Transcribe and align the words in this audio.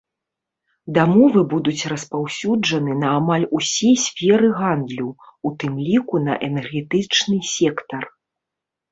Дамовы 0.95 1.41
будуць 1.49 1.87
распаўсюджаны 1.91 2.95
на 3.01 3.09
амаль 3.17 3.45
усе 3.59 3.91
сферы 4.05 4.49
гандлю, 4.61 5.09
у 5.49 5.51
тым 5.65 5.73
ліку 5.89 6.15
на 6.29 6.33
энергетычны 6.49 7.37
сектар. 7.53 8.03